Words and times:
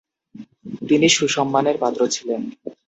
তিনি 0.89 1.07
সুসম্মানের 1.09 1.77
পাত্র 1.83 2.01
ছিলেন। 2.07 2.41